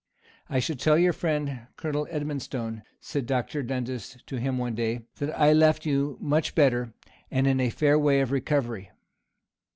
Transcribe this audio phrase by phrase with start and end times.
[0.49, 3.61] "I shall tell your friend, Colonel Edmonstone," said Dr.
[3.61, 6.91] Dundas, to him one day, "that I left you much better,
[7.29, 8.89] and in a fair way of recovery."